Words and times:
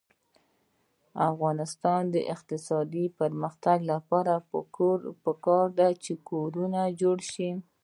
د 1.15 1.17
افغانستان 1.31 2.01
د 2.13 2.15
اقتصادي 2.35 3.05
پرمختګ 3.19 3.77
لپاره 3.91 4.33
پکار 5.25 5.67
ده 5.79 5.89
چې 6.03 6.13
کورونه 6.29 6.81
جوړ 7.01 7.17
شي. 7.31 7.49